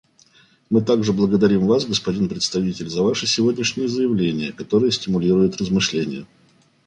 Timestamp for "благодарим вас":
1.13-1.85